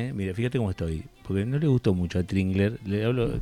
¿eh? 0.00 0.12
Mira, 0.12 0.34
fíjate 0.34 0.58
cómo 0.58 0.70
estoy. 0.70 1.04
Porque 1.26 1.44
no 1.44 1.58
le 1.58 1.66
gustó 1.66 1.94
mucho 1.94 2.18
a 2.18 2.22
Tringler. 2.22 2.78
Le 2.84 3.04
hablo 3.04 3.38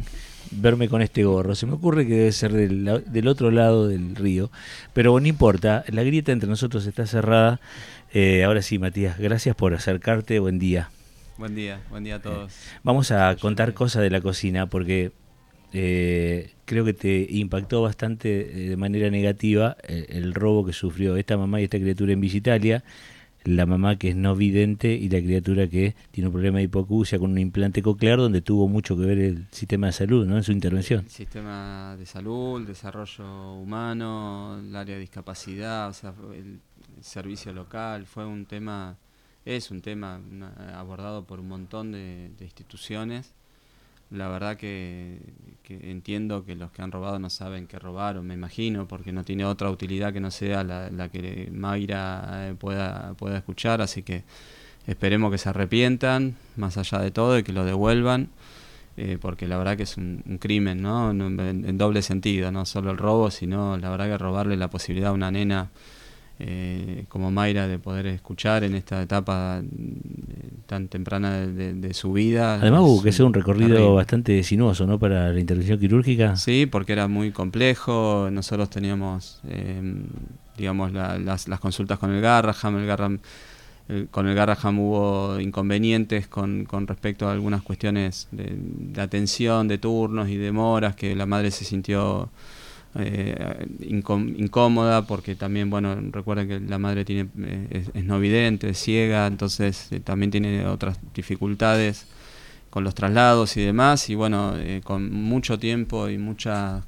verme 0.50 0.88
con 0.88 1.02
este 1.02 1.24
gorro. 1.24 1.54
Se 1.54 1.66
me 1.66 1.74
ocurre 1.74 2.06
que 2.06 2.14
debe 2.14 2.32
ser 2.32 2.52
del, 2.52 3.02
del 3.06 3.28
otro 3.28 3.50
lado 3.50 3.88
del 3.88 4.16
río. 4.16 4.50
Pero 4.92 5.18
no 5.18 5.26
importa. 5.26 5.84
La 5.88 6.02
grieta 6.02 6.32
entre 6.32 6.48
nosotros 6.48 6.86
está 6.86 7.06
cerrada. 7.06 7.60
Eh, 8.12 8.44
ahora 8.44 8.62
sí, 8.62 8.78
Matías, 8.78 9.18
gracias 9.18 9.54
por 9.54 9.74
acercarte. 9.74 10.38
Buen 10.38 10.58
día. 10.58 10.90
Buen 11.36 11.54
día, 11.54 11.80
buen 11.88 12.02
día 12.02 12.16
a 12.16 12.20
todos. 12.20 12.52
vamos 12.82 13.12
a 13.12 13.36
contar 13.36 13.72
cosas 13.72 14.02
de 14.02 14.10
la 14.10 14.20
cocina 14.20 14.66
porque 14.66 15.12
eh, 15.72 16.50
creo 16.64 16.84
que 16.84 16.94
te 16.94 17.28
impactó 17.30 17.80
bastante 17.82 18.40
eh, 18.40 18.68
de 18.70 18.76
manera 18.76 19.08
negativa 19.08 19.76
el, 19.86 20.06
el 20.08 20.34
robo 20.34 20.66
que 20.66 20.72
sufrió 20.72 21.16
esta 21.16 21.36
mamá 21.36 21.60
y 21.60 21.64
esta 21.64 21.78
criatura 21.78 22.12
en 22.12 22.20
Visitalia 22.20 22.82
la 23.44 23.66
mamá 23.66 23.96
que 23.96 24.10
es 24.10 24.16
no 24.16 24.34
vidente 24.34 24.92
y 24.94 25.08
la 25.08 25.20
criatura 25.20 25.68
que 25.68 25.94
tiene 26.10 26.28
un 26.28 26.32
problema 26.32 26.58
de 26.58 26.64
hipoacusia 26.64 27.18
con 27.18 27.32
un 27.32 27.38
implante 27.38 27.82
coclear 27.82 28.18
donde 28.18 28.40
tuvo 28.40 28.68
mucho 28.68 28.96
que 28.96 29.02
ver 29.02 29.18
el 29.18 29.46
sistema 29.50 29.86
de 29.88 29.92
salud 29.92 30.26
¿no? 30.26 30.36
en 30.36 30.42
su 30.42 30.52
intervención. 30.52 31.08
Sistema 31.08 31.96
de 31.98 32.06
salud, 32.06 32.66
desarrollo 32.66 33.54
humano, 33.54 34.58
el 34.58 34.74
área 34.74 34.94
de 34.94 35.00
discapacidad, 35.00 35.88
o 35.88 35.92
sea, 35.92 36.14
el, 36.34 36.60
servicio 37.00 37.52
local, 37.52 38.06
fue 38.06 38.26
un 38.26 38.44
tema, 38.44 38.96
es 39.44 39.70
un 39.70 39.82
tema 39.82 40.20
abordado 40.74 41.24
por 41.24 41.38
un 41.38 41.46
montón 41.46 41.92
de 41.92 42.32
instituciones 42.40 43.34
la 44.10 44.28
verdad 44.28 44.56
que, 44.56 45.18
entiendo 45.68 46.44
que 46.44 46.54
los 46.54 46.70
que 46.70 46.80
han 46.80 46.92
robado 46.92 47.18
no 47.18 47.28
saben 47.28 47.66
qué 47.66 47.78
robaron, 47.78 48.26
me 48.26 48.34
imagino, 48.34 48.88
porque 48.88 49.12
no 49.12 49.24
tiene 49.24 49.44
otra 49.44 49.70
utilidad 49.70 50.12
que 50.12 50.20
no 50.20 50.30
sea 50.30 50.64
la, 50.64 51.08
que 51.10 51.50
Mayra 51.52 52.48
eh, 52.48 52.54
pueda, 52.54 53.14
pueda 53.14 53.38
escuchar, 53.38 53.82
así 53.82 54.02
que 54.02 54.24
esperemos 54.86 55.30
que 55.30 55.38
se 55.38 55.50
arrepientan, 55.50 56.36
más 56.56 56.78
allá 56.78 57.00
de 57.00 57.10
todo, 57.10 57.38
y 57.38 57.42
que 57.42 57.52
lo 57.52 57.64
devuelvan, 57.64 58.30
eh, 58.96 59.18
porque 59.20 59.46
la 59.46 59.58
verdad 59.58 59.76
que 59.76 59.82
es 59.82 59.96
un, 59.98 60.38
crimen, 60.40 60.80
¿no? 60.82 61.10
En, 61.10 61.38
en, 61.40 61.78
doble 61.78 62.00
sentido, 62.02 62.50
no 62.50 62.64
solo 62.64 62.90
el 62.90 62.96
robo, 62.96 63.30
sino 63.30 63.76
la 63.76 63.90
verdad 63.90 64.06
que 64.06 64.18
robarle 64.18 64.56
la 64.56 64.70
posibilidad 64.70 65.10
a 65.10 65.12
una 65.12 65.30
nena 65.30 65.70
eh, 66.40 67.04
como 67.08 67.32
Mayra 67.32 67.66
de 67.66 67.80
poder 67.80 68.06
escuchar 68.06 68.62
en 68.62 68.76
esta 68.76 69.02
etapa 69.02 69.60
eh, 69.60 70.50
tan 70.66 70.86
temprana 70.86 71.46
de, 71.46 71.94
su 71.94 72.12
vida. 72.12 72.60
Además 72.60 72.82
hubo 72.82 73.02
que 73.02 73.08
hacer 73.08 73.26
un 73.26 73.34
recorrido 73.34 73.94
bastante 73.94 74.44
sinuoso 74.44 74.86
¿no? 74.86 75.00
para 75.00 75.32
la 75.32 75.40
intervención 75.40 75.80
quirúrgica. 75.80 76.36
Sí, 76.36 76.66
porque 76.66 76.92
era 76.92 77.08
muy 77.08 77.32
complejo. 77.32 78.28
Nosotros 78.30 78.70
teníamos, 78.70 79.40
eh, 79.48 79.80
digamos, 80.56 80.92
las, 80.92 81.48
consultas 81.60 81.98
con 81.98 82.14
el 82.14 82.20
Garraham. 82.20 82.76
El 82.78 82.86
Garraham 82.86 83.18
con 84.12 84.28
el 84.28 84.34
Garraham 84.36 84.78
hubo 84.78 85.40
inconvenientes 85.40 86.28
con, 86.28 86.66
con 86.66 86.86
respecto 86.86 87.26
a 87.26 87.32
algunas 87.32 87.62
cuestiones 87.62 88.28
de, 88.30 88.54
de 88.54 89.00
atención, 89.00 89.66
de 89.66 89.78
turnos 89.78 90.28
y 90.28 90.36
demoras, 90.36 90.94
que 90.94 91.16
la 91.16 91.26
madre 91.26 91.50
se 91.50 91.64
sintió 91.64 92.30
eh, 92.98 93.66
incómoda 93.80 95.06
porque 95.06 95.34
también, 95.34 95.70
bueno, 95.70 95.96
recuerden 96.10 96.48
que 96.48 96.60
la 96.60 96.78
madre 96.78 97.04
tiene 97.04 97.28
eh, 97.40 97.86
es, 97.94 98.04
no 98.04 98.18
vidente, 98.18 98.70
es 98.70 98.78
ciega, 98.78 99.26
entonces 99.26 99.92
eh, 99.92 100.00
también 100.00 100.30
tiene 100.30 100.66
otras 100.66 100.98
dificultades 101.14 102.06
con 102.70 102.84
los 102.84 102.94
traslados 102.94 103.56
y 103.56 103.62
demás, 103.62 104.10
y 104.10 104.14
bueno, 104.14 104.54
eh, 104.56 104.80
con 104.84 105.12
mucho 105.12 105.58
tiempo 105.58 106.08
y 106.08 106.18
muchas 106.18 106.82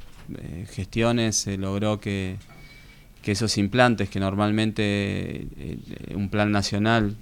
gestiones 0.71 1.35
se 1.35 1.59
logró 1.59 1.99
que, 1.99 2.37
que 3.21 3.33
esos 3.33 3.59
implantes 3.59 4.09
que 4.11 4.21
normalmente 4.21 5.49
un 6.15 6.29
plan 6.29 6.53
nacional 6.53 7.17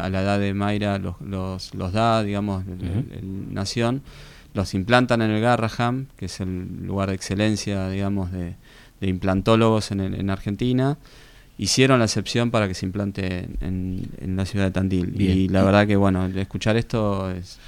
a 0.00 0.08
la 0.08 0.22
edad 0.22 0.38
de 0.38 0.54
Mayra 0.54 0.98
los, 0.98 1.20
los, 1.22 1.74
los 1.74 1.92
da, 1.92 2.22
digamos, 2.22 2.64
el, 2.68 3.52
Nación, 3.52 4.02
los 4.54 4.74
implantan 4.74 5.22
en 5.22 5.30
el 5.30 5.40
Garraham, 5.40 6.06
que 6.16 6.26
es 6.26 6.40
el 6.40 6.86
lugar 6.86 7.08
de 7.08 7.14
excelencia, 7.14 7.88
digamos, 7.88 8.30
de, 8.32 8.54
implantólogos 9.00 9.90
en, 9.90 10.00
en, 10.00 10.30
Argentina. 10.30 10.96
Hicieron 11.58 11.98
la 11.98 12.04
excepción 12.04 12.50
para 12.50 12.68
que 12.68 12.74
se 12.74 12.86
implante 12.86 13.48
en, 13.60 14.08
la 14.36 14.46
ciudad 14.46 14.66
de 14.66 14.70
Tandil. 14.70 15.20
Y 15.20 15.48
la 15.48 15.62
verdad 15.64 15.86
que, 15.86 15.96
bueno, 15.96 16.26
escuchar 16.26 16.76
esto 16.76 17.30
es 17.30 17.58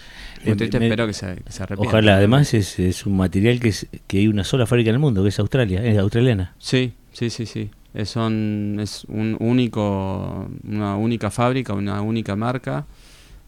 muy 0.44 0.52
eh, 0.52 0.56
triste, 0.56 0.78
espero 0.82 1.06
que 1.06 1.12
se, 1.12 1.26
que 1.36 1.62
arrepienta. 1.62 1.88
Ojalá, 1.88 2.16
además 2.16 2.54
es, 2.54 2.78
es, 2.78 3.06
un 3.06 3.16
material 3.16 3.60
que, 3.60 3.68
es, 3.68 3.86
que 4.06 4.18
hay 4.18 4.28
una 4.28 4.44
sola 4.44 4.66
fábrica 4.66 4.90
en 4.90 4.96
el 4.96 5.00
mundo, 5.00 5.22
que 5.22 5.30
es 5.30 5.38
Australia, 5.38 5.84
es 5.84 5.98
australiana. 5.98 6.54
Sí, 6.58 6.94
sí, 7.12 7.30
sí, 7.30 7.46
sí. 7.46 7.70
Es, 7.94 8.10
son, 8.10 8.78
es 8.80 9.04
un 9.04 9.36
único, 9.40 10.48
una 10.64 10.96
única 10.96 11.30
fábrica, 11.30 11.72
una 11.72 12.00
única 12.02 12.36
marca, 12.36 12.86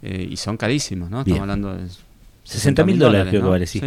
eh, 0.02 0.26
y 0.30 0.36
son 0.36 0.56
carísimos, 0.56 1.10
¿no? 1.10 1.20
Estamos 1.20 1.41
hablando 1.41 1.75
de 1.75 1.88
60 2.46 2.84
mil 2.84 2.98
dólares, 2.98 3.28
creo 3.28 3.42
que 3.42 3.48
vale, 3.48 3.66
sí. 3.66 3.82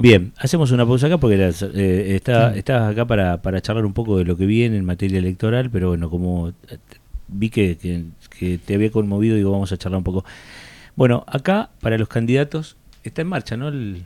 Bien, 0.00 0.34
hacemos 0.36 0.70
una 0.72 0.84
pausa 0.84 1.06
acá 1.06 1.16
porque 1.16 1.36
eh, 1.36 2.14
está, 2.14 2.54
estás 2.54 2.92
acá 2.92 3.06
para, 3.06 3.40
para 3.40 3.62
charlar 3.62 3.86
un 3.86 3.94
poco 3.94 4.18
de 4.18 4.24
lo 4.24 4.36
que 4.36 4.44
viene 4.44 4.76
en 4.76 4.84
materia 4.84 5.18
electoral, 5.18 5.70
pero 5.70 5.88
bueno, 5.88 6.10
como 6.10 6.50
eh, 6.50 6.78
vi 7.28 7.48
que, 7.48 7.78
que, 8.38 8.58
te 8.58 8.74
había 8.74 8.90
conmovido, 8.90 9.36
digo, 9.36 9.50
vamos 9.50 9.72
a 9.72 9.78
charlar 9.78 9.98
un 9.98 10.04
poco. 10.04 10.24
Bueno, 10.96 11.24
acá 11.26 11.70
para 11.80 11.96
los 11.96 12.08
candidatos 12.08 12.76
está 13.04 13.22
en 13.22 13.28
marcha, 13.28 13.56
¿no? 13.56 13.68
El, 13.68 14.04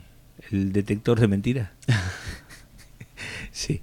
el 0.49 0.71
detector 0.71 1.19
de 1.19 1.27
mentiras. 1.27 1.69
sí. 3.51 3.81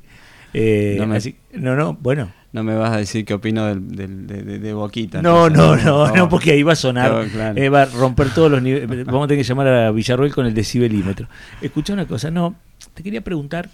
Eh, 0.54 0.96
no, 0.98 1.06
no, 1.52 1.76
no, 1.76 1.92
bueno. 1.94 2.32
No 2.56 2.64
me 2.64 2.74
vas 2.74 2.90
a 2.90 2.96
decir 2.96 3.26
qué 3.26 3.34
opino 3.34 3.66
del, 3.66 4.26
de, 4.26 4.72
Boquita. 4.72 5.20
No, 5.20 5.50
no, 5.50 5.76
no, 5.76 6.10
no, 6.10 6.26
porque 6.30 6.52
ahí 6.52 6.62
va 6.62 6.72
a 6.72 6.76
sonar, 6.76 7.26
eh, 7.54 7.68
va 7.68 7.82
a 7.82 7.84
romper 7.84 8.30
todos 8.30 8.50
los 8.50 8.62
niveles. 8.62 8.88
Vamos 9.04 9.26
a 9.26 9.28
tener 9.28 9.44
que 9.44 9.46
llamar 9.46 9.68
a 9.68 9.90
Villarroel 9.90 10.32
con 10.32 10.46
el 10.46 10.54
decibelímetro. 10.54 11.28
Escucha 11.60 11.92
una 11.92 12.06
cosa, 12.06 12.30
no, 12.30 12.54
te 12.94 13.02
quería 13.02 13.20
preguntar, 13.20 13.68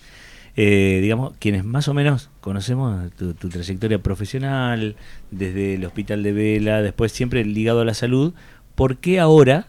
eh, 0.57 0.99
digamos, 1.01 1.35
quienes 1.39 1.65
más 1.65 1.87
o 1.87 1.95
menos 1.95 2.31
conocemos 2.41 3.13
tu, 3.13 3.35
trayectoria 3.35 4.03
profesional, 4.03 4.97
desde 5.31 5.75
el 5.75 5.85
Hospital 5.85 6.25
de 6.25 6.33
Vela, 6.33 6.83
después 6.83 7.13
siempre 7.13 7.45
ligado 7.45 7.83
a 7.83 7.85
la 7.85 7.95
salud, 7.95 8.35
¿por 8.75 8.97
qué 8.97 9.21
ahora, 9.21 9.69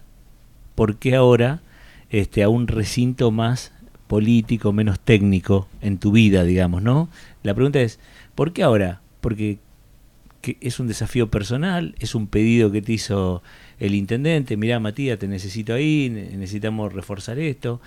por 0.73 0.96
qué 0.96 1.16
ahora, 1.16 1.59
este, 2.09 2.41
a 2.41 2.50
un 2.50 2.68
recinto 2.68 3.29
más 3.29 3.73
político, 4.07 4.73
menos 4.73 5.00
técnico 5.00 5.68
en 5.81 6.00
tu 6.00 6.12
vida, 6.12 6.44
digamos, 6.44 6.81
¿no? 6.81 7.09
La 7.44 7.53
pregunta 7.53 7.79
es, 7.79 8.00
¿por 8.34 8.53
qué 8.53 8.63
ahora? 8.63 9.03
Porque 9.23 9.59
es 10.59 10.79
un 10.81 10.88
desafío 10.88 11.31
personal, 11.31 11.95
es 12.00 12.13
un 12.13 12.28
pedido 12.28 12.69
que 12.69 12.81
te 12.81 12.91
hizo 12.91 13.41
el 13.79 13.95
intendente, 13.95 14.57
mirá 14.57 14.81
Matías, 14.81 15.17
te 15.17 15.29
necesito 15.29 15.73
ahí, 15.73 16.09
necesitamos 16.09 16.91
reforzar 16.91 17.39
esto. 17.39 17.79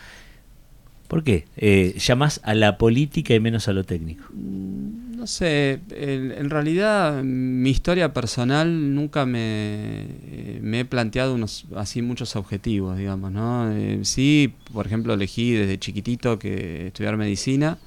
¿Por 1.06 1.22
qué? 1.22 1.44
Eh, 1.58 1.94
¿Llamás 1.98 2.40
a 2.44 2.54
la 2.54 2.78
política 2.78 3.34
y 3.34 3.40
menos 3.40 3.68
a 3.68 3.74
lo 3.74 3.84
técnico? 3.84 4.24
Mm, 4.32 5.16
no 5.18 5.26
sé, 5.26 5.80
en 5.90 6.50
realidad 6.50 7.22
mi 7.22 7.70
historia 7.70 8.14
personal 8.14 8.94
nunca 8.94 9.26
me, 9.26 9.38
eh, 9.40 10.58
me 10.62 10.80
he 10.80 10.84
planteado 10.84 11.34
unos 11.34 11.66
así 11.76 12.00
muchos 12.00 12.34
objetivos, 12.36 12.96
digamos, 12.96 13.30
¿no? 13.32 13.70
Eh, 13.70 14.00
sí, 14.02 14.54
por 14.72 14.86
ejemplo, 14.86 15.14
elegí 15.14 15.52
desde 15.52 15.78
chiquitito 15.78 16.38
que 16.38 16.88
estudiar 16.88 17.16
medicina. 17.16 17.78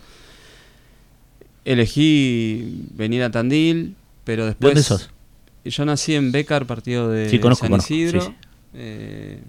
Elegí 1.70 2.88
venir 2.96 3.22
a 3.22 3.30
Tandil, 3.30 3.96
pero 4.24 4.48
después... 4.48 4.74
¿Dónde 4.74 4.82
sos? 4.82 5.12
Yo 5.64 5.86
nací 5.86 6.16
en 6.16 6.32
Becar, 6.32 6.66
partido 6.66 7.12
de 7.12 7.30
San 7.56 7.74
Isidro. 7.76 8.34
Eh, 8.74 9.40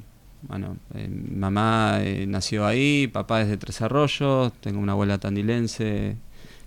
bueno, 0.43 0.77
eh, 0.95 1.09
mamá 1.09 2.01
eh, 2.03 2.27
nació 2.29 2.67
ahí, 2.67 3.07
papá 3.07 3.41
es 3.41 3.49
de 3.49 3.57
Tres 3.57 3.81
Arroyos, 3.81 4.53
tengo 4.61 4.81
una 4.81 4.93
abuela 4.93 5.17
tandilense, 5.17 6.17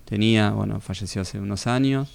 tenía, 0.05 0.49
bueno, 0.49 0.79
falleció 0.79 1.21
hace 1.21 1.39
unos 1.39 1.67
años. 1.67 2.09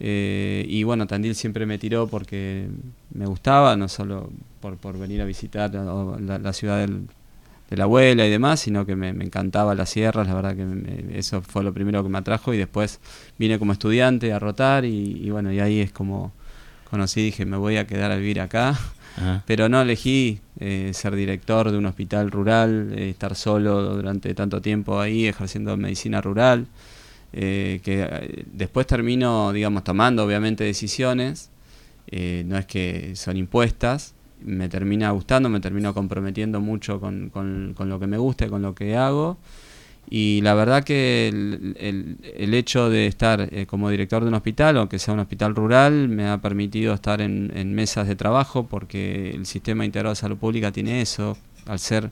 y 0.00 0.82
bueno, 0.82 1.06
Tandil 1.06 1.36
siempre 1.36 1.66
me 1.66 1.78
tiró 1.78 2.08
porque 2.08 2.66
me 3.14 3.26
gustaba, 3.26 3.76
no 3.76 3.86
solo 3.86 4.28
por, 4.60 4.76
por 4.76 4.98
venir 4.98 5.22
a 5.22 5.24
visitar 5.24 5.72
la, 5.72 6.52
ciudad 6.52 6.80
del, 6.80 7.06
de 7.70 7.76
la 7.76 7.84
abuela 7.84 8.26
y 8.26 8.30
demás, 8.30 8.60
sino 8.60 8.84
que 8.84 8.96
me, 8.96 9.08
encantaba 9.08 9.74
las 9.74 9.90
sierras, 9.90 10.26
la 10.26 10.34
verdad 10.34 10.54
que 10.54 11.18
eso 11.18 11.42
fue 11.42 11.64
lo 11.64 11.72
primero 11.72 12.02
que 12.02 12.08
me 12.08 12.18
atrajo 12.18 12.52
y 12.52 12.58
después 12.58 13.00
vine 13.38 13.58
como 13.58 13.72
estudiante 13.72 14.32
a 14.32 14.38
rotar 14.38 14.84
y, 14.84 15.30
bueno, 15.30 15.52
y 15.52 15.60
ahí 15.60 15.80
es 15.80 15.92
como 15.92 16.32
conocí, 16.90 17.22
dije, 17.22 17.46
me 17.46 17.56
voy 17.56 17.78
a 17.78 17.86
quedar 17.86 18.12
a 18.12 18.16
vivir 18.16 18.40
acá, 18.40 18.78
pero 19.46 19.70
no 19.70 19.80
elegí 19.80 20.40
eh, 20.60 20.90
ser 20.92 21.16
director 21.16 21.70
de 21.70 21.78
un 21.78 21.86
hospital 21.86 22.30
rural, 22.30 22.92
eh, 22.94 23.08
estar 23.08 23.34
solo 23.34 23.96
durante 23.96 24.34
tanto 24.34 24.60
tiempo 24.60 25.00
ahí 25.00 25.26
ejerciendo 25.26 25.74
medicina 25.78 26.20
rural, 26.20 26.66
eh, 27.32 27.80
que 27.82 28.44
después 28.52 28.86
termino, 28.86 29.52
digamos, 29.52 29.84
tomando 29.84 30.24
obviamente 30.24 30.64
decisiones, 30.64 31.48
no 32.10 32.58
es 32.58 32.66
que 32.66 33.16
son 33.16 33.38
impuestas, 33.38 34.14
me 34.44 34.68
termina 34.68 35.10
gustando, 35.10 35.48
me 35.48 35.60
termino 35.60 35.94
comprometiendo 35.94 36.60
mucho 36.60 37.00
con, 37.00 37.30
con, 37.30 37.74
lo 37.88 37.98
que 37.98 38.06
me 38.06 38.18
gusta 38.18 38.48
con 38.48 38.62
lo 38.62 38.74
que 38.74 38.96
hago. 38.96 39.38
Y 40.10 40.40
la 40.42 40.54
verdad 40.54 40.84
que 40.84 41.28
el, 41.28 42.54
hecho 42.54 42.90
de 42.90 43.06
estar 43.06 43.48
eh, 43.50 43.66
como 43.66 43.88
director 43.88 44.22
de 44.22 44.28
un 44.28 44.34
hospital, 44.34 44.76
aunque 44.76 44.98
sea 44.98 45.14
un 45.14 45.20
hospital 45.20 45.54
rural, 45.54 46.08
me 46.08 46.28
ha 46.28 46.38
permitido 46.40 46.92
estar 46.92 47.20
en, 47.20 47.74
mesas 47.74 48.08
de 48.08 48.16
trabajo 48.16 48.66
porque 48.66 49.30
el 49.30 49.46
sistema 49.46 49.84
integrado 49.84 50.12
de 50.12 50.20
salud 50.20 50.36
pública 50.36 50.72
tiene 50.72 51.00
eso, 51.00 51.38
al 51.66 51.78
ser, 51.78 52.10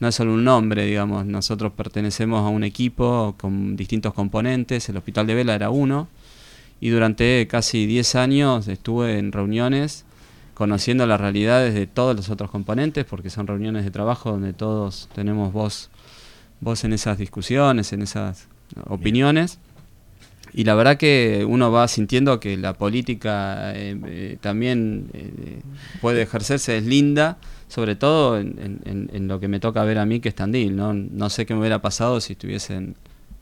no 0.00 0.08
es 0.08 0.14
solo 0.14 0.34
un 0.34 0.44
nombre, 0.44 0.86
digamos, 0.86 1.26
nosotros 1.26 1.72
pertenecemos 1.72 2.40
a 2.40 2.48
un 2.48 2.64
equipo 2.64 3.34
con 3.38 3.76
distintos 3.76 4.14
componentes, 4.14 4.88
el 4.88 4.96
hospital 4.96 5.26
de 5.26 5.34
Vela 5.34 5.54
era 5.54 5.70
uno, 5.70 6.08
y 6.80 6.88
durante 6.88 7.46
casi 7.48 7.86
10 7.86 8.14
años 8.16 8.68
estuve 8.68 9.18
en 9.18 9.32
reuniones 9.32 10.06
conociendo 10.58 11.06
las 11.06 11.20
realidades 11.20 11.72
de 11.72 11.86
todos 11.86 12.16
los 12.16 12.30
otros 12.30 12.50
componentes, 12.50 13.04
porque 13.04 13.30
son 13.30 13.46
reuniones 13.46 13.84
de 13.84 13.92
trabajo 13.92 14.32
donde 14.32 14.52
todos 14.52 15.08
tenemos 15.14 15.52
voz 15.52 15.88
vos 16.60 16.82
en 16.82 16.92
esas 16.92 17.16
discusiones, 17.16 17.92
en 17.92 18.02
esas 18.02 18.48
opiniones. 18.88 19.60
Y 20.52 20.64
la 20.64 20.74
verdad 20.74 20.96
que 20.96 21.46
uno 21.48 21.70
va 21.70 21.86
sintiendo 21.86 22.40
que 22.40 22.56
la 22.56 22.72
política 22.72 23.72
eh, 23.72 23.96
eh, 24.04 24.38
también 24.40 25.10
eh, 25.12 25.60
puede 26.00 26.22
ejercerse, 26.22 26.78
es 26.78 26.84
linda, 26.84 27.38
sobre 27.68 27.94
todo 27.94 28.36
en, 28.40 28.80
en, 28.84 29.28
lo 29.28 29.38
que 29.38 29.46
me 29.46 29.60
toca 29.60 29.84
ver 29.84 29.98
a 29.98 30.06
mí 30.06 30.18
que 30.18 30.30
es 30.30 30.34
Tandil. 30.34 30.74
¿no? 30.74 30.92
no 30.92 31.30
sé 31.30 31.46
qué 31.46 31.54
me 31.54 31.60
hubiera 31.60 31.80
pasado 31.80 32.20
si 32.20 32.32
estuviesen 32.32 32.96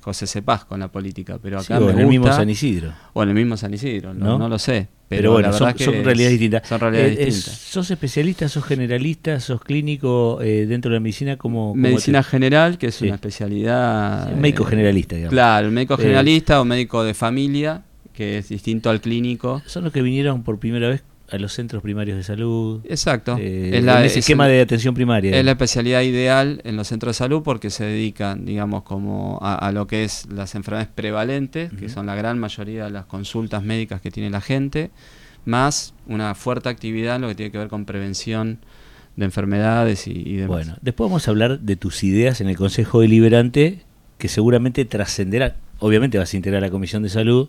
José 0.06 0.28
Cepaz 0.28 0.64
con 0.64 0.78
la 0.78 0.86
política, 0.86 1.36
pero 1.42 1.58
acá 1.58 1.80
o 1.80 1.90
en 1.90 1.98
el 1.98 2.06
mismo 2.06 2.28
San 2.28 2.48
Isidro. 2.48 2.92
O 3.12 3.24
en 3.24 3.30
el 3.30 3.34
mismo 3.34 3.56
San 3.56 3.74
Isidro, 3.74 4.14
no, 4.14 4.48
lo 4.48 4.56
sé. 4.56 4.86
Pero, 5.08 5.32
bueno, 5.32 5.52
son, 5.52 5.74
realidades 6.04 6.30
distintas. 6.30 6.68
Son 6.68 6.78
realidades 6.78 7.18
eh, 7.18 7.24
distintas. 7.24 7.58
¿Sos 7.58 7.90
especialista, 7.90 8.48
sos 8.48 8.64
generalista, 8.64 9.40
sos 9.40 9.60
clínico 9.60 10.40
eh, 10.42 10.66
dentro 10.66 10.92
de 10.92 10.98
la 10.98 11.00
medicina? 11.00 11.36
como 11.36 11.74
Medicina 11.74 12.22
general, 12.22 12.78
que 12.78 12.86
es 12.86 13.02
una 13.02 13.16
especialidad... 13.16 14.30
médico 14.36 14.62
eh, 14.62 14.70
generalista, 14.70 15.16
digamos. 15.16 15.32
Claro, 15.32 15.72
médico 15.72 15.96
generalista 15.96 16.60
o 16.60 16.64
médico 16.64 17.02
de 17.02 17.12
familia, 17.12 17.82
que 18.12 18.38
es 18.38 18.48
distinto 18.48 18.90
al 18.90 19.00
clínico. 19.00 19.60
Son 19.66 19.82
los 19.82 19.92
que 19.92 20.02
vinieron 20.02 20.44
por 20.44 20.60
primera 20.60 20.88
vez 20.88 21.02
a 21.30 21.38
los 21.38 21.52
centros 21.52 21.82
primarios 21.82 22.16
de 22.16 22.22
salud. 22.22 22.80
Exacto. 22.84 23.36
Eh, 23.38 23.78
es 23.78 23.84
la, 23.84 24.04
ese 24.04 24.20
esquema 24.20 24.46
de 24.46 24.60
atención 24.60 24.94
primaria. 24.94 25.36
Es 25.36 25.44
la 25.44 25.52
especialidad 25.52 26.02
ideal 26.02 26.60
en 26.64 26.76
los 26.76 26.88
centros 26.88 27.16
de 27.16 27.18
salud 27.18 27.42
porque 27.42 27.70
se 27.70 27.84
dedican, 27.84 28.44
digamos, 28.44 28.82
como 28.84 29.38
a, 29.42 29.70
lo 29.72 29.86
que 29.86 30.04
es 30.04 30.26
las 30.30 30.54
enfermedades 30.54 30.88
prevalentes, 30.94 31.72
que 31.72 31.88
son 31.88 32.06
la 32.06 32.14
gran 32.14 32.38
mayoría 32.38 32.84
de 32.84 32.90
las 32.90 33.06
consultas 33.06 33.62
médicas 33.62 34.00
que 34.00 34.10
tiene 34.10 34.30
la 34.30 34.40
gente, 34.40 34.90
más 35.44 35.94
una 36.06 36.34
fuerte 36.34 36.68
actividad 36.68 37.16
en 37.16 37.22
lo 37.22 37.28
que 37.28 37.34
tiene 37.34 37.52
que 37.52 37.58
ver 37.58 37.68
con 37.68 37.84
prevención 37.84 38.58
de 39.16 39.24
enfermedades 39.24 40.06
y, 40.06 40.12
y 40.12 40.36
demás. 40.36 40.48
Bueno, 40.48 40.76
después 40.80 41.10
vamos 41.10 41.26
a 41.26 41.30
hablar 41.30 41.60
de 41.60 41.76
tus 41.76 42.04
ideas 42.04 42.40
en 42.40 42.48
el 42.48 42.56
Consejo 42.56 43.00
Deliberante, 43.00 43.82
que 44.18 44.28
seguramente 44.28 44.84
trascenderá. 44.84 45.56
Obviamente 45.78 46.18
vas 46.18 46.32
a 46.32 46.36
integrar 46.36 46.62
la 46.62 46.70
Comisión 46.70 47.02
de 47.02 47.08
Salud, 47.08 47.48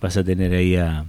vas 0.00 0.16
a 0.16 0.24
tener 0.24 0.52
ahí 0.52 0.76
a 0.76 1.06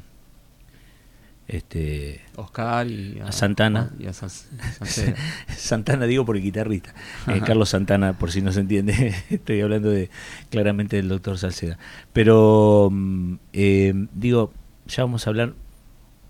este 1.48 2.22
Oscar 2.36 2.88
y 2.88 3.20
a, 3.20 3.32
Santana. 3.32 3.92
Santana 5.56 6.06
digo 6.06 6.26
por 6.26 6.38
el 6.38 6.44
guitarrista. 6.44 6.94
Eh, 7.28 7.42
Carlos 7.46 7.70
Santana 7.70 8.14
por 8.14 8.32
si 8.32 8.42
no 8.42 8.52
se 8.52 8.62
entiende 8.62 9.16
estoy 9.30 9.62
hablando 9.62 9.90
de 9.90 10.10
claramente 10.50 10.96
del 10.96 11.10
doctor 11.10 11.38
Salceda 11.38 11.78
pero 12.14 12.90
mm, 12.92 13.36
eh, 13.54 13.94
digo 14.14 14.54
ya 14.88 15.04
vamos 15.04 15.28
a 15.28 15.30
hablar 15.30 15.54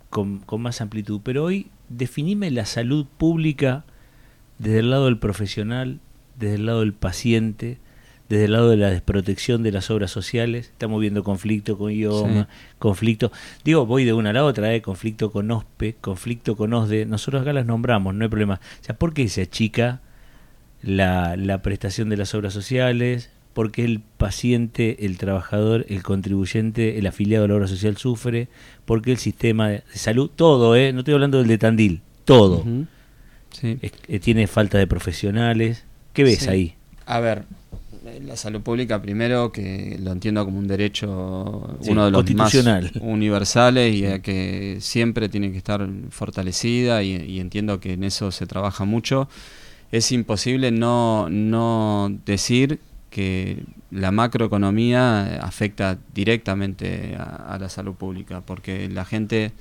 con, 0.09 0.39
con 0.39 0.61
más 0.61 0.81
amplitud 0.81 1.21
pero 1.23 1.45
hoy 1.45 1.69
definime 1.89 2.51
la 2.51 2.65
salud 2.65 3.05
pública 3.17 3.85
desde 4.59 4.79
el 4.79 4.89
lado 4.89 5.05
del 5.05 5.17
profesional 5.17 5.99
desde 6.37 6.55
el 6.55 6.65
lado 6.65 6.81
del 6.81 6.93
paciente 6.93 7.77
desde 8.29 8.45
el 8.45 8.53
lado 8.53 8.69
de 8.69 8.77
la 8.77 8.89
desprotección 8.89 9.63
de 9.63 9.71
las 9.71 9.91
obras 9.91 10.11
sociales, 10.11 10.69
estamos 10.71 10.99
viendo 10.99 11.23
conflicto 11.23 11.77
con 11.77 11.91
IOMA, 11.91 12.47
conflicto, 12.79 13.31
digo, 13.63 13.85
voy 13.85 14.05
de 14.05 14.13
una 14.13 14.31
a 14.31 14.33
la 14.33 14.43
otra, 14.43 14.73
¿eh? 14.73 14.81
conflicto 14.81 15.31
con 15.31 15.51
OSPE, 15.51 15.95
conflicto 16.01 16.55
con 16.55 16.73
OSDE, 16.73 17.05
nosotros 17.05 17.41
acá 17.41 17.53
las 17.53 17.65
nombramos, 17.65 18.15
no 18.15 18.23
hay 18.23 18.29
problema. 18.29 18.59
O 18.81 18.83
sea, 18.83 18.95
¿por 18.95 19.13
qué 19.13 19.27
se 19.29 19.43
achica 19.43 20.01
la, 20.81 21.35
la 21.37 21.61
prestación 21.61 22.09
de 22.09 22.17
las 22.17 22.33
obras 22.33 22.53
sociales? 22.53 23.29
porque 23.55 23.85
el 23.85 24.01
paciente, 24.01 25.05
el 25.05 25.17
trabajador, 25.17 25.85
el 25.87 26.03
contribuyente, 26.03 26.99
el 26.99 27.07
afiliado 27.07 27.45
a 27.45 27.47
la 27.47 27.55
obra 27.55 27.67
social 27.69 27.95
sufre, 27.95 28.49
porque 28.83 29.13
el 29.13 29.17
sistema 29.17 29.69
de 29.69 29.83
salud, 29.93 30.29
todo, 30.35 30.75
¿eh? 30.75 30.91
no 30.91 30.99
estoy 30.99 31.13
hablando 31.13 31.37
del 31.37 31.47
de 31.47 31.57
Tandil, 31.57 32.01
todo, 32.25 32.65
eh, 33.63 34.19
tiene 34.19 34.47
falta 34.47 34.77
de 34.77 34.87
profesionales. 34.87 35.85
¿Qué 36.11 36.25
ves 36.25 36.49
ahí? 36.49 36.75
A 37.05 37.21
ver, 37.21 37.45
la 38.21 38.35
salud 38.35 38.61
pública 38.61 39.01
primero 39.01 39.51
que 39.51 39.97
lo 40.01 40.11
entiendo 40.11 40.45
como 40.45 40.59
un 40.59 40.67
derecho 40.67 41.77
uno 41.87 42.05
de 42.05 42.11
los 42.11 42.35
más 42.35 42.53
universales 43.01 43.95
y 43.95 44.19
que 44.21 44.77
siempre 44.79 45.29
tiene 45.29 45.51
que 45.51 45.57
estar 45.57 45.87
fortalecida 46.09 47.01
y, 47.03 47.39
entiendo 47.39 47.79
que 47.79 47.93
en 47.93 48.03
eso 48.03 48.31
se 48.31 48.45
trabaja 48.45 48.85
mucho. 48.85 49.27
Es 49.91 50.11
imposible 50.11 50.71
no, 50.71 51.29
no 51.29 52.11
decir 52.25 52.79
que 53.09 53.63
la 53.91 54.11
macroeconomía 54.11 55.39
afecta 55.41 55.97
directamente 56.13 57.15
a 57.17 57.57
la 57.59 57.69
salud 57.69 57.95
pública 57.95 58.41
porque 58.41 58.89
la 58.89 59.05
gente 59.05 59.51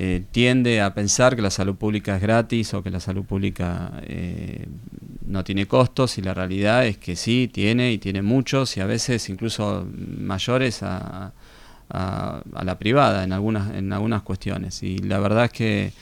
eh, 0.00 0.22
tiende 0.30 0.80
a 0.80 0.94
pensar 0.94 1.34
que 1.34 1.42
la 1.42 1.50
salud 1.50 1.74
pública 1.74 2.14
es 2.14 2.22
gratis 2.22 2.72
o 2.72 2.84
que 2.84 2.90
la 2.90 3.00
salud 3.00 3.24
pública 3.24 4.00
eh, 4.04 4.64
no 5.26 5.42
tiene 5.42 5.66
costos 5.66 6.18
y 6.18 6.22
la 6.22 6.34
realidad 6.34 6.86
es 6.86 6.98
que 6.98 7.16
sí, 7.16 7.50
tiene 7.52 7.90
y 7.90 7.98
tiene 7.98 8.22
muchos 8.22 8.76
y 8.76 8.80
a 8.80 8.86
veces 8.86 9.28
incluso 9.28 9.88
mayores 9.92 10.84
a, 10.84 11.32
la 11.90 12.78
privada 12.78 13.24
en 13.24 13.32
algunas, 13.32 13.74
en 13.74 13.92
algunas 13.92 14.22
cuestiones. 14.22 14.84
Y 14.84 14.98
la 14.98 15.18
verdad 15.18 15.46
es 15.46 15.50
que 15.50 15.92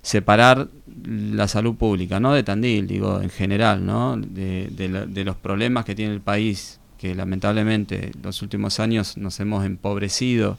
separar 0.00 0.68
la 1.04 1.48
salud 1.48 1.74
pública, 1.74 2.20
no 2.20 2.32
de 2.34 2.44
Tandil, 2.44 2.86
digo 2.86 3.20
en 3.20 3.30
general, 3.30 3.84
¿no? 3.84 4.16
de, 4.16 4.68
de 4.70 5.24
los 5.24 5.34
problemas 5.34 5.84
que 5.84 5.96
tiene 5.96 6.14
el 6.14 6.20
país, 6.20 6.78
que 6.98 7.16
lamentablemente 7.16 8.12
los 8.22 8.42
últimos 8.42 8.78
años 8.78 9.16
nos 9.16 9.40
hemos 9.40 9.64
empobrecido 9.64 10.56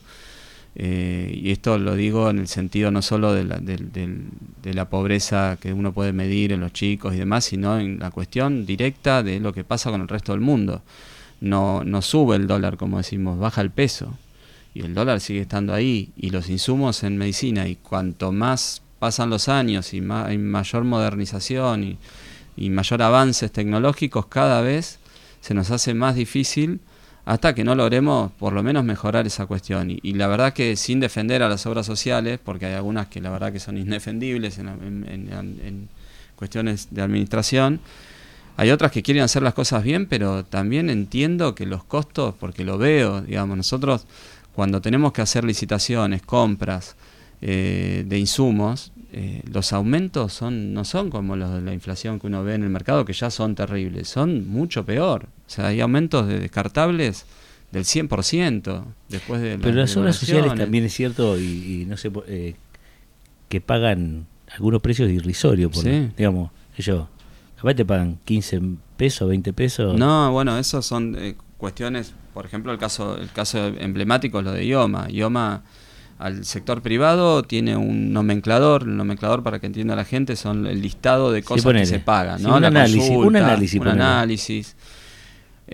eh, 0.75 1.31
y 1.33 1.51
esto 1.51 1.77
lo 1.77 1.95
digo 1.95 2.29
en 2.29 2.39
el 2.39 2.47
sentido 2.47 2.91
no 2.91 3.01
solo 3.01 3.33
de 3.33 3.43
la, 3.43 3.59
de, 3.59 4.73
la, 4.73 4.89
pobreza 4.89 5.57
que 5.59 5.73
uno 5.73 5.91
puede 5.91 6.13
medir 6.13 6.53
en 6.53 6.61
los 6.61 6.71
chicos 6.71 7.13
y 7.13 7.17
demás, 7.17 7.45
sino 7.45 7.77
en 7.77 7.99
la 7.99 8.11
cuestión 8.11 8.65
directa 8.65 9.21
de 9.21 9.39
lo 9.39 9.53
que 9.53 9.63
pasa 9.63 9.91
con 9.91 10.01
el 10.01 10.07
resto 10.07 10.31
del 10.31 10.41
mundo. 10.41 10.81
No, 11.41 11.83
no 11.83 12.01
sube 12.01 12.35
el 12.35 12.47
dólar, 12.47 12.77
como 12.77 12.97
decimos, 12.97 13.37
baja 13.37 13.61
el 13.61 13.71
peso. 13.71 14.17
Y 14.73 14.83
el 14.83 14.93
dólar 14.93 15.19
sigue 15.19 15.41
estando 15.41 15.73
ahí. 15.73 16.11
Y 16.15 16.29
los 16.29 16.49
insumos 16.49 17.03
en 17.03 17.17
medicina, 17.17 17.67
y 17.67 17.75
cuanto 17.75 18.31
más 18.31 18.81
pasan 18.99 19.29
los 19.31 19.49
años 19.49 19.93
y 19.93 20.01
hay 20.09 20.37
mayor 20.37 20.83
modernización 20.83 21.83
y, 21.83 21.97
y 22.55 22.69
mayor 22.69 23.01
avances 23.01 23.51
tecnológicos, 23.51 24.27
cada 24.27 24.61
vez 24.61 24.99
se 25.41 25.55
nos 25.55 25.71
hace 25.71 25.95
más 25.95 26.15
difícil 26.15 26.79
hasta 27.25 27.53
que 27.53 27.63
no 27.63 27.75
logremos 27.75 28.31
por 28.33 28.53
lo 28.53 28.63
menos 28.63 28.83
mejorar 28.83 29.27
esa 29.27 29.45
cuestión. 29.45 29.91
Y, 29.91 30.13
la 30.13 30.27
verdad 30.27 30.53
que 30.53 30.75
sin 30.75 30.99
defender 30.99 31.43
a 31.43 31.49
las 31.49 31.65
obras 31.65 31.85
sociales, 31.85 32.39
porque 32.43 32.65
hay 32.65 32.73
algunas 32.73 33.07
que 33.07 33.21
la 33.21 33.29
verdad 33.29 33.51
que 33.51 33.59
son 33.59 33.77
indefendibles 33.77 34.57
en, 34.57 35.89
cuestiones 36.35 36.87
de 36.89 37.01
administración, 37.03 37.79
hay 38.57 38.71
otras 38.71 38.91
que 38.91 39.03
quieren 39.03 39.23
hacer 39.23 39.43
las 39.43 39.53
cosas 39.53 39.83
bien, 39.83 40.07
pero 40.07 40.43
también 40.43 40.89
entiendo 40.89 41.55
que 41.55 41.65
los 41.65 41.83
costos, 41.83 42.33
porque 42.39 42.63
lo 42.63 42.77
veo, 42.77 43.21
digamos, 43.21 43.55
nosotros 43.55 44.05
cuando 44.53 44.81
tenemos 44.81 45.13
que 45.13 45.21
hacer 45.21 45.43
licitaciones, 45.43 46.23
compras 46.23 46.95
eh, 47.41 48.03
de 48.05 48.19
insumos, 48.19 48.91
eh, 49.13 49.41
los 49.51 49.73
aumentos 49.73 50.31
son 50.31 50.73
no 50.73 50.85
son 50.85 51.09
como 51.09 51.35
los 51.35 51.53
de 51.53 51.61
la 51.61 51.73
inflación 51.73 52.19
que 52.19 52.27
uno 52.27 52.43
ve 52.43 52.55
en 52.55 52.63
el 52.63 52.69
mercado, 52.69 53.03
que 53.03 53.13
ya 53.13 53.29
son 53.29 53.55
terribles, 53.55 54.07
son 54.07 54.47
mucho 54.47 54.85
peor. 54.85 55.27
O 55.51 55.53
sea, 55.53 55.67
hay 55.67 55.81
aumentos 55.81 56.27
de 56.27 56.39
descartables 56.39 57.25
del 57.73 57.83
100% 57.83 58.85
después 59.09 59.41
de 59.41 59.59
Pero 59.59 59.75
las 59.75 59.97
obras 59.97 60.15
sociales 60.15 60.55
también 60.55 60.85
es 60.85 60.93
cierto, 60.93 61.37
y, 61.37 61.85
no 61.89 61.97
sé, 61.97 62.09
eh, 62.27 62.55
que 63.49 63.59
pagan 63.59 64.27
algunos 64.55 64.81
precios 64.81 65.09
irrisorios, 65.09 65.69
por, 65.73 65.83
digamos, 65.83 66.51
ellos, 66.77 67.05
capaz 67.57 67.73
te 67.73 67.83
pagan 67.83 68.17
15 68.23 68.61
pesos, 68.95 69.27
20 69.27 69.51
pesos. 69.51 69.99
No, 69.99 70.31
bueno, 70.31 70.57
esos 70.57 70.85
son 70.85 71.17
eh, 71.19 71.35
cuestiones, 71.57 72.13
por 72.33 72.45
ejemplo, 72.45 72.71
el 72.71 72.77
caso 72.77 73.17
el 73.17 73.29
caso 73.29 73.57
emblemático 73.67 74.39
es 74.39 74.45
lo 74.45 74.53
de 74.53 74.65
IOMA. 74.65 75.09
IOMA 75.09 75.63
al 76.17 76.45
sector 76.45 76.81
privado 76.81 77.43
tiene 77.43 77.75
un 77.75 78.13
nomenclador, 78.13 78.83
el 78.83 78.95
nomenclador 78.95 79.43
para 79.43 79.59
que 79.59 79.65
entienda 79.65 79.97
la 79.97 80.05
gente 80.05 80.37
son 80.37 80.65
el 80.65 80.81
listado 80.81 81.33
de 81.33 81.43
cosas 81.43 81.73
que 81.73 81.85
se 81.85 81.99
pagan, 81.99 82.41
¿no? 82.41 82.55
un, 82.55 82.63
análisis, 82.63 83.09
un 83.09 83.35
análisis, 83.35 83.81
un 83.81 83.87
análisis. 83.89 84.75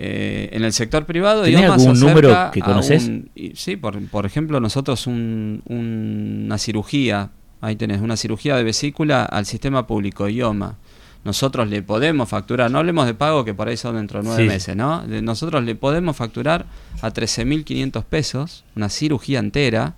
Eh, 0.00 0.50
en 0.52 0.62
el 0.62 0.72
sector 0.72 1.06
privado, 1.06 1.42
¿Tenés 1.42 1.68
algún 1.68 1.98
número 1.98 2.52
que 2.52 2.60
conoces? 2.60 3.10
sí, 3.54 3.76
por, 3.76 4.00
por, 4.08 4.26
ejemplo, 4.26 4.60
nosotros 4.60 5.08
una 5.08 6.56
cirugía, 6.58 7.30
ahí 7.60 7.74
tenés, 7.74 8.00
una 8.00 8.16
cirugía 8.16 8.54
de 8.54 8.62
vesícula 8.62 9.24
al 9.24 9.44
sistema 9.44 9.88
público, 9.88 10.28
IOMA, 10.28 10.76
nosotros 11.24 11.68
le 11.68 11.82
podemos 11.82 12.28
facturar, 12.28 12.70
no 12.70 12.78
hablemos 12.78 13.06
de 13.06 13.14
pago 13.14 13.44
que 13.44 13.54
por 13.54 13.66
ahí 13.66 13.76
son 13.76 13.96
dentro 13.96 14.22
de 14.22 14.28
nueve 14.28 14.44
meses, 14.44 14.76
¿no? 14.76 15.04
Nosotros 15.04 15.64
le 15.64 15.74
podemos 15.74 16.16
facturar 16.16 16.66
a 17.02 17.12
13.500 17.12 18.04
pesos 18.04 18.64
una 18.76 18.90
cirugía 18.90 19.40
entera, 19.40 19.96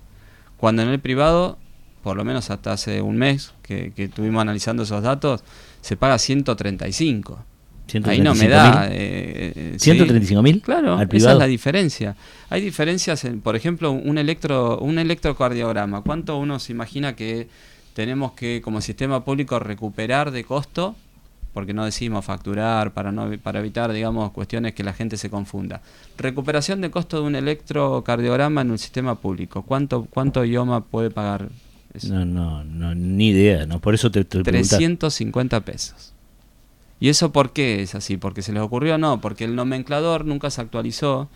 cuando 0.57 0.81
en 0.81 0.89
el 0.89 1.01
privado, 1.01 1.59
por 2.03 2.17
lo 2.17 2.25
menos 2.25 2.49
hasta 2.49 2.73
hace 2.73 3.03
un 3.03 3.19
mes 3.19 3.53
que, 3.61 3.93
que 3.95 4.05
estuvimos 4.05 4.41
analizando 4.41 4.85
esos 4.85 5.03
datos, 5.03 5.45
se 5.83 5.99
paga 5.99 6.17
135. 6.17 7.50
Ahí 8.05 8.21
no 8.21 8.35
me 8.35 8.49
da. 8.49 8.89
Eh, 8.91 9.75
¿135 9.77 10.39
eh, 10.39 10.43
mil? 10.43 10.63
Claro, 10.63 11.01
esa 11.01 11.33
es 11.33 11.39
la 11.39 11.47
diferencia. 11.47 12.17
Hay 12.49 12.61
diferencias, 12.61 13.25
en, 13.25 13.41
por 13.41 13.57
ejemplo, 13.57 13.91
un, 13.93 14.19
electro, 14.19 14.79
un 14.79 14.99
electrocardiograma. 14.99 16.03
¿Cuánto 16.03 16.39
uno 16.39 16.59
se 16.59 16.73
imagina 16.73 17.17
que 17.17 17.49
tenemos 17.95 18.33
que, 18.33 18.61
como 18.63 18.81
sistema 18.81 19.25
público, 19.25 19.59
recuperar 19.59 20.31
de 20.31 20.45
costo? 20.45 20.97
Porque 21.53 21.75
no 21.75 21.85
decimos 21.85 22.25
facturar 22.25 22.93
para, 22.93 23.11
no, 23.11 23.29
para 23.43 23.59
evitar, 23.59 23.93
digamos, 23.93 24.31
cuestiones 24.31 24.73
que 24.73 24.85
la 24.85 24.93
gente 24.93 25.17
se 25.17 25.31
confunda. 25.31 25.83
Recuperación 26.17 26.81
de 26.81 26.91
costo 26.91 27.21
de 27.21 27.27
un 27.27 27.35
electrocardiograma 27.35 28.61
en 28.61 28.71
un 28.71 28.79
sistema 28.79 29.17
público. 29.17 29.63
¿Cuánto, 29.63 30.07
cuánto 30.09 30.45
IOMA 30.45 30.85
puede 30.85 31.11
pagar? 31.11 31.49
No, 32.09 32.25
no, 32.25 32.63
no, 32.63 32.95
ni 32.95 33.31
idea. 33.31 33.67
no 33.67 33.81
Por 33.81 33.95
eso 33.95 34.13
te, 34.13 34.25
te 34.25 34.45
350 34.45 35.61
pesos. 35.63 36.13
¿Y 37.01 37.09
eso 37.09 37.33
por 37.33 37.53
qué 37.53 37.83
es 37.83 37.95
así? 37.95 38.19
¿Porque 38.19 38.43
se 38.43 38.53
les 38.53 38.63
ocurrió? 38.63 38.99
No, 38.99 39.21
porque 39.21 39.45
el 39.45 39.57
nomenclador 39.57 40.27
nunca 40.27 40.51
se 40.51 40.61
actualizó. 40.61 41.31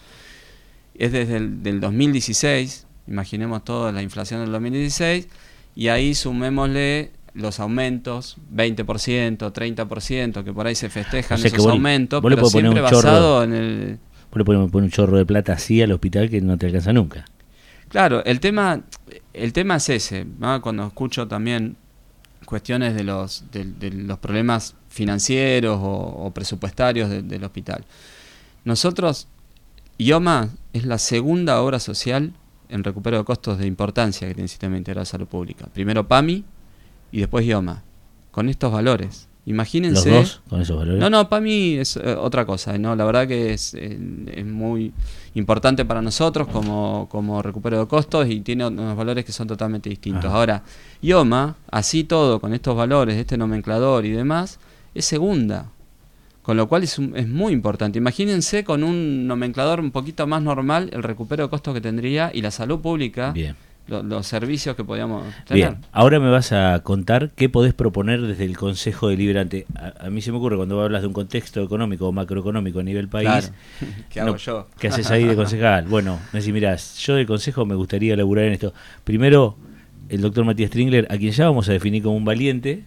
Es 0.94 1.10
desde 1.10 1.38
el 1.38 1.62
del 1.62 1.80
2016, 1.80 2.86
imaginemos 3.08 3.64
toda 3.64 3.90
la 3.90 4.02
inflación 4.02 4.42
del 4.42 4.52
2016, 4.52 5.26
y 5.74 5.88
ahí 5.88 6.14
sumémosle 6.14 7.10
los 7.32 7.58
aumentos, 7.58 8.36
20%, 8.54 9.52
30%, 9.52 10.44
que 10.44 10.52
por 10.52 10.68
ahí 10.68 10.76
se 10.76 10.88
festejan 10.88 11.44
esos 11.44 11.66
aumentos, 11.66 12.22
pero 12.22 12.44
siempre 12.46 12.80
basado 12.80 13.42
en 13.42 13.52
el... 13.54 13.98
Vos 14.30 14.38
le 14.38 14.44
poner 14.44 14.84
un 14.84 14.90
chorro 14.90 15.16
de 15.16 15.26
plata 15.26 15.54
así 15.54 15.82
al 15.82 15.90
hospital 15.90 16.30
que 16.30 16.40
no 16.40 16.56
te 16.58 16.66
alcanza 16.66 16.92
nunca. 16.92 17.24
Claro, 17.88 18.24
el 18.24 18.38
tema, 18.38 18.82
el 19.32 19.52
tema 19.52 19.76
es 19.76 19.88
ese. 19.88 20.26
Cuando 20.60 20.86
escucho 20.86 21.26
también 21.26 21.76
cuestiones 22.44 22.94
de 22.94 23.04
los, 23.04 23.44
de, 23.52 23.90
los 23.90 24.18
problemas 24.18 24.74
financieros 24.88 25.78
o, 25.82 26.30
presupuestarios 26.34 27.10
del 27.10 27.44
hospital. 27.44 27.84
Nosotros, 28.64 29.28
IOMA 29.98 30.50
es 30.72 30.86
la 30.86 30.98
segunda 30.98 31.60
obra 31.60 31.78
social 31.78 32.32
en 32.68 32.82
recupero 32.82 33.18
de 33.18 33.24
costos 33.24 33.58
de 33.58 33.66
importancia 33.66 34.26
que 34.26 34.34
tiene 34.34 34.44
el 34.44 34.48
Sistema 34.48 34.76
Integral 34.76 35.04
de 35.04 35.10
Salud 35.10 35.26
Pública. 35.26 35.66
Primero 35.72 36.08
PAMI 36.08 36.44
y 37.12 37.20
después 37.20 37.46
IOMA, 37.46 37.82
con 38.30 38.48
estos 38.48 38.72
valores. 38.72 39.28
Imagínense. 39.46 40.10
¿Los 40.10 40.20
dos 40.20 40.42
con 40.48 40.60
esos 40.62 40.76
valores? 40.76 41.00
No, 41.00 41.10
no, 41.10 41.28
para 41.28 41.40
mí 41.40 41.74
es 41.74 41.96
eh, 41.96 42.14
otra 42.18 42.46
cosa. 42.46 42.76
¿no? 42.78 42.96
La 42.96 43.04
verdad 43.04 43.28
que 43.28 43.52
es, 43.52 43.74
eh, 43.74 43.98
es 44.32 44.46
muy 44.46 44.92
importante 45.34 45.84
para 45.84 46.00
nosotros 46.00 46.48
como, 46.48 47.08
como, 47.10 47.42
recupero 47.42 47.80
de 47.80 47.86
costos 47.86 48.28
y 48.28 48.40
tiene 48.40 48.66
unos 48.66 48.96
valores 48.96 49.24
que 49.24 49.32
son 49.32 49.46
totalmente 49.46 49.90
distintos. 49.90 50.26
Ahora, 50.26 50.62
IOMA, 51.02 51.56
así 51.70 52.04
todo, 52.04 52.40
con 52.40 52.54
estos 52.54 52.74
valores, 52.74 53.16
este 53.16 53.36
nomenclador 53.36 54.06
y 54.06 54.10
demás, 54.10 54.58
es 54.94 55.04
segunda. 55.04 55.66
Con 56.42 56.56
lo 56.58 56.68
cual 56.68 56.82
es, 56.82 56.98
es 56.98 57.28
muy 57.28 57.52
importante. 57.52 57.98
Imagínense 57.98 58.64
con 58.64 58.84
un 58.84 59.26
nomenclador 59.26 59.80
un 59.80 59.90
poquito 59.90 60.26
más 60.26 60.42
normal 60.42 60.90
el 60.92 61.02
recupero 61.02 61.44
de 61.44 61.50
costos 61.50 61.74
que 61.74 61.80
tendría 61.80 62.30
y 62.32 62.42
la 62.42 62.50
salud 62.50 62.80
pública. 62.80 63.32
Bien 63.32 63.56
los, 63.86 64.26
servicios 64.26 64.76
que 64.76 64.84
podíamos 64.84 65.24
tener. 65.46 65.70
Bien, 65.70 65.76
ahora 65.92 66.18
me 66.20 66.30
vas 66.30 66.52
a 66.52 66.80
contar 66.82 67.30
qué 67.34 67.48
podés 67.48 67.74
proponer 67.74 68.22
desde 68.22 68.44
el 68.44 68.56
Consejo 68.56 69.08
Deliberante. 69.08 69.66
A, 69.74 70.06
a 70.06 70.10
mí 70.10 70.22
se 70.22 70.32
me 70.32 70.38
ocurre 70.38 70.56
cuando 70.56 70.80
hablas 70.82 71.02
de 71.02 71.08
un 71.08 71.12
contexto 71.12 71.62
económico 71.62 72.08
o 72.08 72.12
macroeconómico 72.12 72.80
a 72.80 72.82
nivel 72.82 73.08
país. 73.08 73.52
¿Qué 74.10 74.20
hago 74.20 74.36
yo? 74.36 74.68
¿Qué 74.78 74.88
haces 74.88 75.10
ahí 75.10 75.24
de 75.24 75.36
concejal? 75.36 75.86
bueno, 75.86 76.18
me 76.32 76.40
decís, 76.40 76.52
mirá, 76.52 76.76
yo 76.76 77.14
del 77.14 77.26
Consejo 77.26 77.66
me 77.66 77.74
gustaría 77.74 78.16
laburar 78.16 78.46
en 78.46 78.52
esto. 78.52 78.72
Primero, 79.04 79.56
el 80.08 80.20
doctor 80.20 80.44
Matías 80.44 80.68
Stringler, 80.68 81.06
a 81.10 81.16
quien 81.16 81.32
ya 81.32 81.46
vamos 81.46 81.68
a 81.68 81.72
definir 81.72 82.02
como 82.02 82.16
un 82.16 82.24
valiente, 82.24 82.84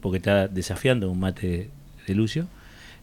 porque 0.00 0.18
está 0.18 0.48
desafiando 0.48 1.10
un 1.10 1.20
mate 1.20 1.70
de 2.06 2.14
Lucio. 2.14 2.46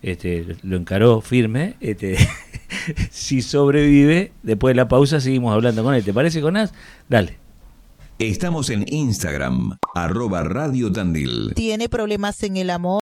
Este, 0.01 0.45
lo 0.63 0.77
encaró 0.77 1.21
firme. 1.21 1.75
Este, 1.79 2.17
si 3.11 3.41
sobrevive, 3.41 4.31
después 4.43 4.71
de 4.71 4.75
la 4.75 4.87
pausa 4.87 5.19
seguimos 5.19 5.53
hablando 5.53 5.83
con 5.83 5.93
él. 5.93 6.03
¿Te 6.03 6.13
parece, 6.13 6.41
Conás? 6.41 6.73
Dale. 7.09 7.37
Estamos 8.19 8.71
en 8.71 8.83
Instagram, 8.87 9.77
arroba 9.93 10.43
Radio 10.43 10.91
Tandil. 10.91 11.53
¿Tiene 11.55 11.87
problemas 11.87 12.41
en 12.41 12.57
el 12.57 12.71
amor? 12.71 12.95